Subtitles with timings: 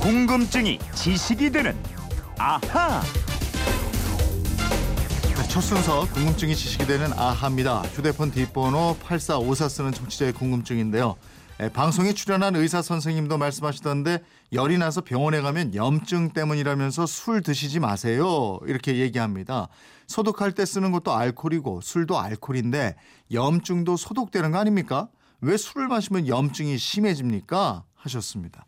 [0.00, 1.76] 궁금증이 지식이 되는
[2.38, 3.02] 아하.
[5.36, 7.82] 네, 첫 순서 궁금증이 지식이 되는 아하입니다.
[7.82, 11.16] 휴대폰 뒷번호 8454 쓰는 청취자의 궁금증인데요.
[11.60, 14.22] 에, 방송에 출연한 의사 선생님도 말씀하시던데
[14.54, 18.58] 열이 나서 병원에 가면 염증 때문이라면서 술 드시지 마세요.
[18.64, 19.68] 이렇게 얘기합니다.
[20.06, 22.96] 소독할 때 쓰는 것도 알코올이고 술도 알코올인데
[23.32, 25.08] 염증도 소독되는 거 아닙니까?
[25.42, 27.84] 왜 술을 마시면 염증이 심해집니까?
[27.96, 28.64] 하셨습니다.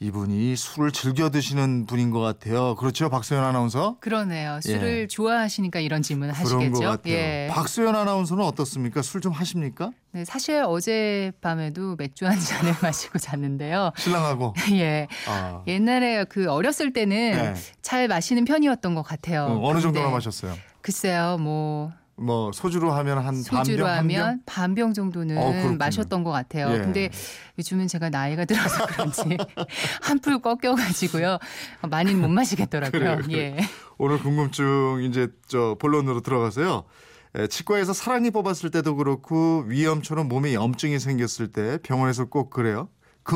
[0.00, 2.76] 이분이 술을 즐겨 드시는 분인 것 같아요.
[2.76, 3.96] 그렇죠, 박소연 아나운서?
[3.98, 4.60] 그러네요.
[4.62, 5.06] 술을 예.
[5.08, 6.70] 좋아하시니까 이런 질문 그런 하시겠죠.
[6.72, 7.14] 것 같아요.
[7.14, 7.48] 예.
[7.50, 9.02] 박소연 아나운서는 어떻습니까?
[9.02, 9.90] 술 좀 하십니까?
[10.12, 13.90] 네, 사실 어젯밤에도 맥주 한 잔을 마시고 잤는데요.
[13.96, 14.54] 신랑하고.
[14.74, 15.08] 예.
[15.26, 17.54] 아, 옛날에 그 어렸을 때는 네.
[17.82, 19.46] 잘 마시는 편이었던 것 같아요.
[19.46, 20.54] 어, 어느 정도나 마셨어요?
[20.80, 24.20] 글쎄요, 뭐 뭐 소주로 하면 한 소주로 반병?
[24.20, 25.76] 하면 반병 정도는 어.
[25.78, 26.72] 마셨던 것 같아요.
[26.74, 26.78] 예.
[26.78, 27.10] 근데
[27.58, 29.36] 요즘은 제가 나이가 들어서 그런지
[30.02, 31.38] 한풀 꺾여가지고요.
[31.88, 33.18] 많이는 못 마시겠더라고요.
[33.18, 33.56] 그래요, 예.
[33.98, 36.84] 오늘 궁금증 이제 저 본론으로 들어가서요.
[37.36, 42.88] 에, 치과에서 사랑니 뽑았을 때도 그렇고 위염처럼 몸에 염증이 생겼을 때 병원에서 꼭 그래요.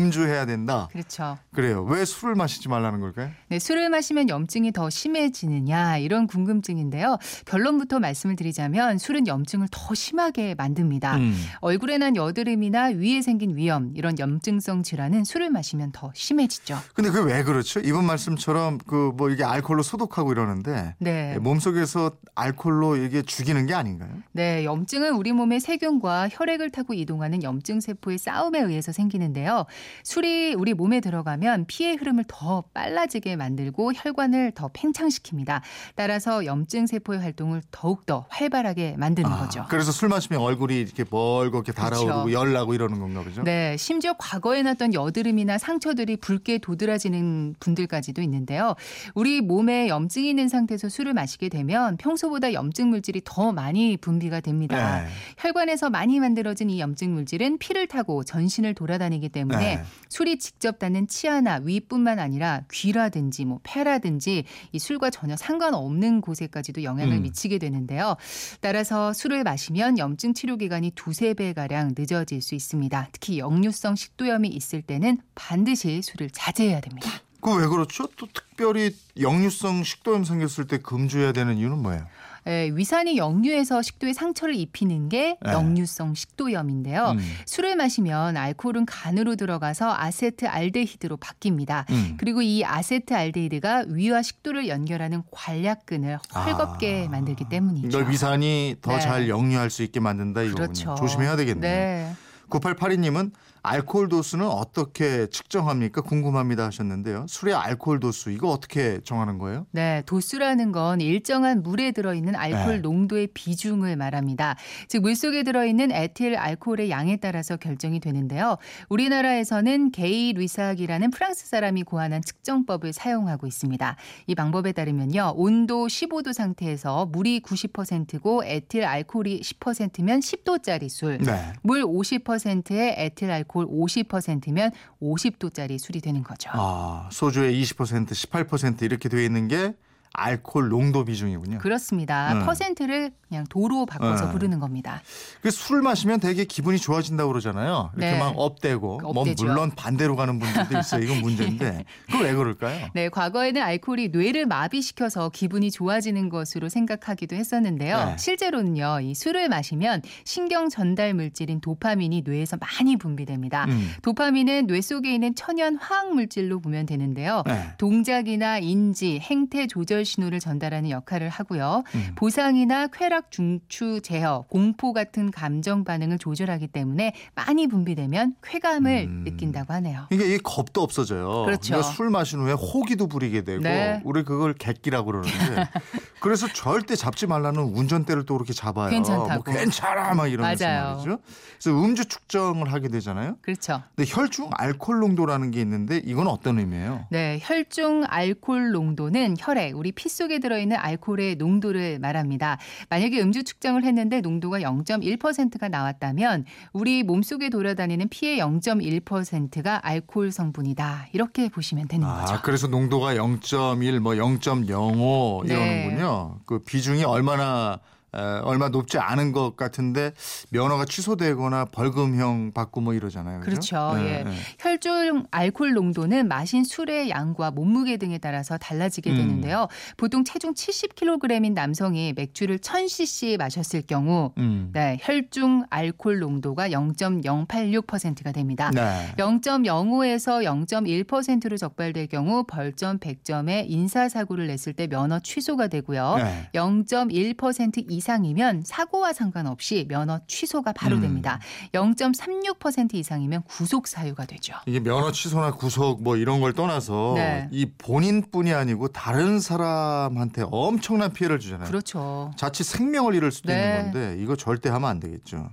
[0.00, 0.88] 금주해야 된다.
[0.92, 1.36] 그렇죠.
[1.52, 1.82] 그래요.
[1.82, 3.30] 왜 술을 마시지 말라는 걸까요?
[3.48, 7.18] 네, 술을 마시면 염증이 더 심해지느냐 이런 궁금증인데요.
[7.44, 11.16] 결론부터 말씀을 드리자면 술은 염증을 더 심하게 만듭니다.
[11.16, 11.36] 음.
[11.60, 16.78] 얼굴에 난 여드름이나 위에 생긴 위염 이런 염증성 질환은 술을 마시면 더 심해지죠.
[16.94, 17.80] 근데 그게 왜 그렇죠?
[17.80, 21.36] 이번 말씀처럼 그 뭐 이게 알코올로 소독하고 이러는데 네.
[21.40, 24.10] 몸속에서 알코올로 이게 죽이는 게 아닌가요?
[24.30, 29.66] 네, 염증은 우리 몸의 세균과 혈액을 타고 이동하는 염증 세포의 싸움에 의해서 생기는데요.
[30.04, 35.60] 술이 우리 몸에 들어가면 피의 흐름을 더 빨라지게 만들고 혈관을 더 팽창시킵니다.
[35.94, 39.66] 따라서 염증 세포의 활동을 더욱더 활발하게 만드는 거죠.
[39.68, 42.32] 그래서 술 마시면 얼굴이 이렇게 멀겋게 달아오르고 그렇죠.
[42.32, 43.42] 열나고 이러는 건가 보죠?
[43.42, 48.74] 네, 심지어 과거에 났던 여드름이나 상처들이 붉게 도드라지는 분들까지도 있는데요.
[49.14, 55.02] 우리 몸에 염증이 있는 상태에서 술을 마시게 되면 평소보다 염증 물질이 더 많이 분비가 됩니다.
[55.02, 55.08] 네.
[55.38, 59.82] 혈관에서 많이 만들어진 이 염증 물질은 피를 타고 전신을 돌아다니기 때문에 네.
[60.08, 67.16] 술이 직접 닿는 치아나 위뿐만 아니라 귀라든지 뭐 폐라든지 이 술과 전혀 상관없는 곳에까지도 영향을
[67.16, 67.22] 음.
[67.22, 68.16] 미치게 되는데요.
[68.60, 73.08] 따라서 술을 마시면 염증 치료 기간이 두세 배 가량 늦어질 수 있습니다.
[73.12, 77.10] 특히 역류성 식도염이 있을 때는 반드시 술을 자제해야 됩니다.
[77.40, 78.06] 그 왜 그렇죠?
[78.16, 82.06] 또 특별히 역류성 식도염 생겼을 때 금주해야 되는 이유는 뭐예요?
[82.46, 85.52] 예, 위산이 역류해서 식도에 상처를 입히는 게 네.
[85.52, 87.10] 역류성 식도염인데요.
[87.18, 87.18] 음.
[87.44, 91.88] 술을 마시면 알코올은 간으로 들어가서 아세트알데히드로 바뀝니다.
[91.90, 92.14] 음.
[92.18, 97.10] 그리고 이 아세트알데히드가 위와 식도를 연결하는 관략근을 헐겁게 아.
[97.10, 97.88] 만들기 때문이죠.
[97.88, 99.00] 그러니까 위산이 더 네.
[99.00, 100.64] 잘 역류할 수 있게 만든다 이거군요.
[100.64, 100.94] 그렇죠.
[100.94, 101.60] 조심해야 되겠네요.
[101.60, 102.14] 네.
[102.48, 103.32] 9882님은
[103.62, 106.00] 알코올 도수는 어떻게 측정합니까?
[106.00, 107.26] 궁금합니다 하셨는데요.
[107.28, 109.66] 술의 알코올 도수 이거 어떻게 정하는 거예요?
[109.70, 112.80] 네, 도수라는 건 일정한 물에 들어 있는 알코올 네.
[112.80, 114.56] 농도의 비중을 말합니다.
[114.88, 118.56] 즉, 물 속에 들어 있는 에틸 알코올의 양에 따라서 결정이 되는데요.
[118.88, 123.96] 우리나라에서는 게이 리삭이라는 프랑스 사람이 고안한 측정법을 사용하고 있습니다.
[124.26, 125.34] 이 방법에 따르면요.
[125.36, 131.18] 온도 15도 상태에서 물이 90%고 에틸 알코올이 10%면 10도짜리 술.
[131.18, 131.52] 네.
[131.62, 134.70] 물 50%에 에틸 알코올 50%면
[135.02, 136.50] 50도짜리 술이 되는 거죠.
[136.52, 139.74] 아, 소주의 20% 18% 이렇게 되어 있는 게
[140.12, 141.58] 알코올 농도 비중이군요.
[141.58, 142.34] 그렇습니다.
[142.34, 142.44] 네.
[142.44, 144.32] 퍼센트를 그냥 도로 바꿔서 네.
[144.32, 145.00] 부르는 겁니다.
[145.40, 147.90] 그술 마시면 되게 기분이 좋아진다고 그러잖아요.
[147.96, 148.18] 이렇게 네.
[148.18, 149.46] 막 업되고 뭐 업되죠.
[149.46, 151.04] 물론 반대로 가는 분들도 있어요.
[151.04, 152.88] 이건 문제인데 그거 왜 그럴까요?
[152.92, 158.04] 네, 과거에는 알코올이 뇌를 마비시켜서 기분이 좋아지는 것으로 생각하기도 했었는데요.
[158.04, 158.16] 네.
[158.18, 163.66] 실제로는요, 이 술을 마시면 신경 전달 물질인 도파민이 뇌에서 많이 분비됩니다.
[163.66, 163.92] 음.
[164.02, 167.44] 도파민은 뇌 속에 있는 천연 화학 물질로 보면 되는데요.
[167.46, 167.68] 네.
[167.78, 171.84] 동작이나 인지, 행태 조절 신호를 전달하는 역할을 하고요.
[171.94, 172.12] 음.
[172.16, 179.24] 보상이나 쾌락, 중추, 제어, 공포 같은 감정 반응을 조절하기 때문에 많이 분비되면 쾌감을 음.
[179.24, 180.06] 느낀다고 하네요.
[180.10, 181.44] 이게 겁도 없어져요.
[181.44, 181.74] 그렇죠.
[181.74, 184.00] 그러니까 술 마신 후에 호기도 부리게 되고 네.
[184.04, 185.30] 우리 그걸 객기라고 그러는데
[186.20, 188.90] 그래서 절대 잡지 말라는 운전대를 또 그렇게 잡아요.
[188.90, 189.42] 괜찮다고.
[189.50, 190.90] 뭐 괜찮아 막 이러면서 맞아요.
[190.96, 191.18] 말이죠.
[191.58, 193.36] 그래서 음주 측정을 하게 되잖아요.
[193.42, 193.82] 그렇죠.
[193.96, 197.06] 근데 혈중 알코올 농도라는 게 있는데 이건 어떤 의미예요?
[197.10, 202.58] 네, 혈중 알코올 농도는 혈액, 우리 피 속에 들어있는 알코올의 농도를 말합니다.
[202.88, 211.08] 만약에 음주 측정을 했는데 농도가 0.1%가 나왔다면 우리 몸속에 돌아다니는 피의 0.1%가 알코올 성분이다.
[211.12, 212.34] 이렇게 보시면 되는 거죠.
[212.34, 215.54] 아, 그래서 농도가 0.1, 뭐 0.05 네.
[215.54, 216.40] 이러는군요.
[216.46, 217.78] 그 비중이 얼마나 어,
[218.12, 220.12] 얼마 높지 않은 것 같은데
[220.50, 223.40] 면허가 취소되거나 벌금형 받고 뭐 이러잖아요.
[223.40, 223.50] 그죠?
[223.50, 223.92] 그렇죠.
[223.98, 224.24] 예, 예.
[224.26, 224.32] 예.
[224.58, 229.16] 혈중 알코올 농도는 마신 술의 양과 몸무게 등에 따라서 달라지게 음.
[229.16, 229.68] 되는데요.
[229.96, 234.70] 보통 체중 70kg인 남성이 맥주를 1000cc 마셨을 경우 음.
[234.72, 238.70] 네, 혈중 알코올 농도가 0.086%가 됩니다.
[238.74, 239.12] 네.
[239.16, 246.16] 0.05에서 0.1%로 적발될 경우 벌점 100점에 인사사고를 냈을 때 면허 취소가 되고요.
[246.16, 246.48] 네.
[246.54, 251.02] 0.1% 이상이면 사고와 상관없이 면허 취소가 바로 음.
[251.02, 251.38] 됩니다.
[251.74, 254.54] 0.36% 이상이면 구속 사유가 되죠.
[254.64, 257.48] 이게 면허 취소나 구속 뭐 이런 걸 떠나서 네.
[257.52, 261.68] 이 본인뿐이 아니고 다른 사람한테 엄청난 피해를 주잖아요.
[261.68, 262.32] 그렇죠.
[262.36, 263.60] 자칫 생명을 잃을 수도 네.
[263.60, 265.50] 있는 건데 이거 절대 하면 안 되겠죠.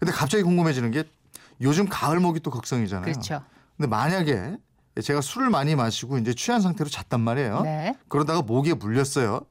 [0.00, 1.04] 근데 갑자기 궁금해지는 게
[1.60, 3.04] 요즘 가을 모기 또 걱정이잖아요.
[3.04, 3.42] 그렇죠.
[3.76, 4.56] 근데 만약에
[5.02, 7.62] 제가 술을 많이 마시고 이제 취한 상태로 잤단 말이에요.
[7.62, 7.94] 네.
[8.08, 9.42] 그러다가 모기에 물렸어요.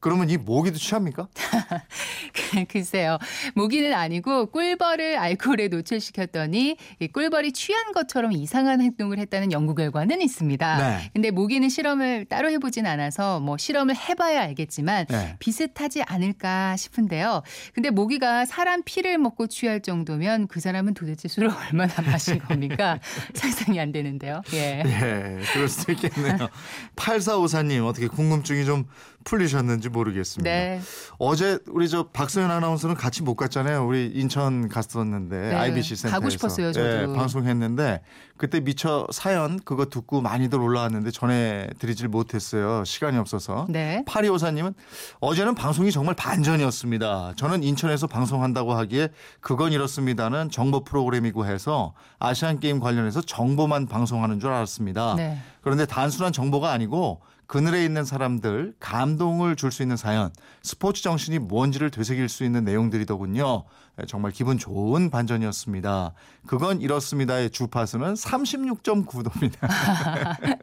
[0.00, 1.28] 그러면 이 모기도 취합니까?
[2.68, 3.18] 글쎄요.
[3.54, 10.78] 모기는 아니고 꿀벌을 알코올에 노출시켰더니 이 꿀벌이 취한 것처럼 이상한 행동을 했다는 연구 결과는 있습니다.
[10.78, 11.10] 네.
[11.12, 15.36] 근데 모기는 실험을 따로 해보진 않아서 뭐 실험을 해봐야 알겠지만 네.
[15.40, 17.42] 비슷하지 않을까 싶은데요.
[17.74, 23.00] 근데 모기가 사람 피를 먹고 취할 정도면 그 사람은 도대체 술을 얼마나 마신 겁니까?
[23.34, 24.42] 상상이 안 되는데요.
[24.52, 24.82] 예.
[24.86, 26.48] 예, 그럴 수도 있겠네요.
[26.94, 28.84] 8454님 어떻게 궁금증이 좀
[29.24, 30.50] 풀리셨는지 모르겠습니다.
[30.50, 30.80] 네.
[31.18, 33.86] 어제 우리 저 박소연 아나운서는 같이 못 갔잖아요.
[33.86, 36.86] 우리 인천 갔었는데 네, IBC 센터에서 가고 싶었어요, 저도.
[36.86, 38.02] 예, 방송했는데
[38.36, 42.84] 그때 미처 사연 그거 듣고 많이들 올라왔는데 전해 드리질 못했어요.
[42.84, 43.66] 시간이 없어서.
[43.68, 44.04] 네.
[44.06, 44.74] 파리오사님은
[45.20, 47.34] 어제는 방송이 정말 반전이었습니다.
[47.36, 49.08] 저는 인천에서 방송한다고 하기에
[49.40, 55.14] 그건 이렇습니다는 정보 프로그램이고 해서 아시안 게임 관련해서 정보만 방송하는 줄 알았습니다.
[55.16, 55.38] 네.
[55.60, 60.30] 그런데 단순한 정보가 아니고 그늘에 있는 사람들 감동을 줄 수 있는 사연,
[60.62, 63.64] 스포츠 정신이 뭔지를 되새길 수 있는 내용들이더군요.
[64.00, 66.12] 예, 정말 기분 좋은 반전이었습니다.
[66.46, 69.68] 그건 이렇습니다의 주파수는 36.9도입니다.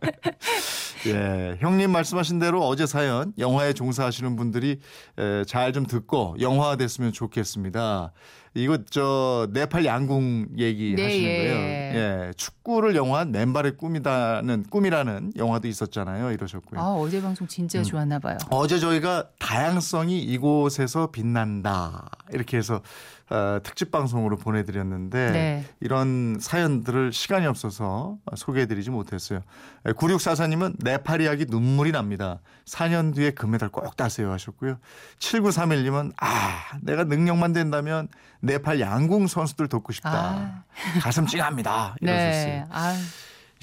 [1.08, 4.80] 예, 형님 말씀하신 대로 어제 사연 영화에 종사하시는 분들이
[5.48, 8.14] 잘 좀 듣고 영화화 됐으면 좋겠습니다.
[8.54, 11.56] 이거 저 네팔 양궁 얘기 네, 하시는 예, 거예요.
[11.56, 11.92] 예.
[12.28, 16.32] 예, 축구를 영화한 맨발의 꿈이다는 꿈이라는 영화도 있었잖아요.
[16.32, 16.80] 이러셨고요.
[16.80, 18.38] 아, 어제 방송 진짜 좋았나 봐요.
[18.52, 22.82] 어제 저희가 다양성이 이곳에서 빛난다 이렇게 해서
[23.30, 25.66] 어, 특집 방송으로 보내드렸는데 네.
[25.80, 29.42] 이런 사연들을 시간이 없어서 소개해드리지 못했어요.
[29.86, 32.40] 9644님은 네팔 이야기 눈물이 납니다.
[32.66, 34.78] 4년 뒤에 금메달 꼭 따세요 하셨고요.
[35.20, 38.08] 7931님은 아 내가 능력만 된다면
[38.42, 40.66] 네팔 양궁 선수들 돕고 싶다.
[41.02, 41.96] 가슴 찡합니다.
[42.02, 42.46] 이러셨어요.
[42.46, 42.66] 네.
[42.70, 42.96] 아,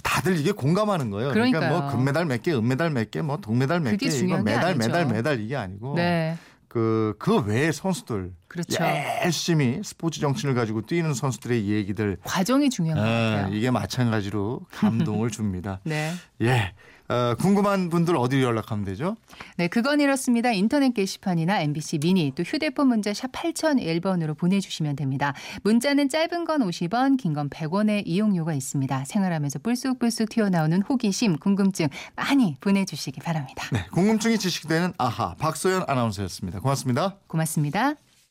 [0.02, 1.32] 다들 이게 공감하는 거예요.
[1.32, 1.82] 그러니까 그러니까요.
[1.82, 4.78] 뭐 금메달 몇 개, 은메달 몇 개, 뭐 동메달 몇 개, 이거 메달, 아니죠.
[4.78, 6.36] 메달, 메달 이게 아니고 네.
[6.72, 8.84] 그, 그 외의 선수들 그렇죠.
[9.24, 13.54] 열심히 스포츠 정신을 가지고 뛰는 선수들의 얘기들 과정이 중요한 것 아, 같아요.
[13.56, 15.80] 이게 마찬가지로 감동을 줍니다.
[15.84, 16.12] 네.
[16.42, 16.74] 예.
[17.08, 19.16] 어, 궁금한 분들 어디로 연락하면 되죠?
[19.56, 20.50] 네, 그건 이렇습니다.
[20.52, 25.34] 인터넷 게시판이나 MBC 미니 또 휴대폰 문자 샵 8001번으로 보내주시면 됩니다.
[25.62, 29.04] 문자는 짧은 건 50원, 긴 건 100원의 이용료가 있습니다.
[29.06, 33.66] 생활하면서 불쑥불쑥 튀어나오는 호기심, 궁금증 많이 보내주시기 바랍니다.
[33.72, 33.84] 네.
[33.92, 36.60] 궁금증이 지식되는 아하 박소연 아나운서였습니다.
[36.60, 37.16] 고맙습니다.
[37.26, 37.94] 고맙습니다.